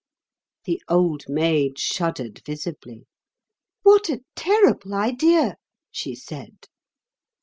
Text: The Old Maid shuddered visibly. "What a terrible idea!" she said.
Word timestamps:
The 0.65 0.81
Old 0.89 1.29
Maid 1.29 1.77
shuddered 1.77 2.41
visibly. 2.43 3.05
"What 3.83 4.09
a 4.09 4.23
terrible 4.35 4.95
idea!" 4.95 5.57
she 5.91 6.15
said. 6.15 6.65